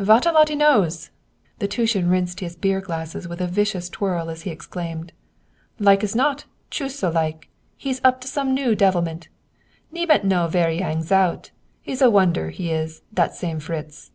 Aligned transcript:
"Vat 0.00 0.26
a 0.26 0.32
lot 0.32 0.50
'e 0.50 0.56
knows!" 0.56 1.10
The 1.60 1.68
Teuton 1.68 2.08
rinsed 2.08 2.40
his 2.40 2.56
beer 2.56 2.80
glasses 2.80 3.28
with 3.28 3.40
a 3.40 3.46
vicious 3.46 3.88
twirl 3.88 4.28
as 4.30 4.42
he 4.42 4.50
exclaimed: 4.50 5.12
"Like 5.78 6.02
as 6.02 6.16
not, 6.16 6.44
choost 6.72 6.98
so 6.98 7.08
like, 7.08 7.48
he's 7.76 8.00
up 8.02 8.20
to 8.22 8.26
some 8.26 8.52
new 8.52 8.74
devilment! 8.74 9.28
Niemand 9.92 10.24
know 10.24 10.48
vere 10.48 10.70
'e 10.70 10.80
hangs 10.80 11.12
out! 11.12 11.52
He's 11.82 12.02
a 12.02 12.10
wonder, 12.10 12.50
he 12.50 12.72
is, 12.72 13.02
dat 13.14 13.36
same 13.36 13.60
Fritz!" 13.60 14.10